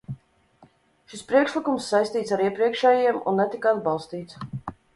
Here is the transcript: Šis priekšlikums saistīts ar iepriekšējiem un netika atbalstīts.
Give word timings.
Šis 1.11 1.21
priekšlikums 1.31 1.91
saistīts 1.93 2.35
ar 2.37 2.43
iepriekšējiem 2.47 3.23
un 3.33 3.41
netika 3.43 3.77
atbalstīts. 3.77 4.43